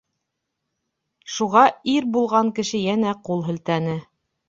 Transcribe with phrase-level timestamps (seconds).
[1.35, 4.05] Шуға ир булған кеше йәнә ҡул һелтәне.